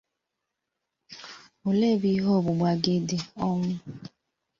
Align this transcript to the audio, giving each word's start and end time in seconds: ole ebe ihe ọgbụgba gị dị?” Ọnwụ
ole 1.67 1.85
ebe 1.93 2.07
ihe 2.15 2.29
ọgbụgba 2.37 2.69
gị 2.83 2.95
dị?” 3.07 3.17
Ọnwụ 3.47 3.71